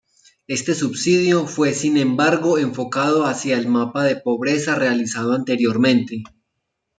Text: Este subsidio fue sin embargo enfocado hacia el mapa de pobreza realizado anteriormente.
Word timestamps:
Este 0.47 0.73
subsidio 0.73 1.45
fue 1.45 1.75
sin 1.75 1.95
embargo 1.95 2.57
enfocado 2.57 3.27
hacia 3.27 3.55
el 3.59 3.67
mapa 3.67 4.03
de 4.03 4.15
pobreza 4.15 4.73
realizado 4.73 5.33
anteriormente. 5.33 6.23